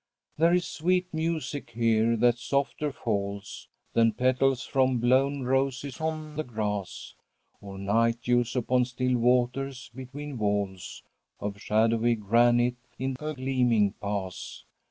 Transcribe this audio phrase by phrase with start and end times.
[0.39, 6.43] "'There is sweet music here that softer falls Than petals from blown roses on the
[6.43, 7.13] grass,
[7.61, 11.03] Or night dews upon still waters, between walls
[11.39, 14.63] Of shadowy granite in a gleaming pass.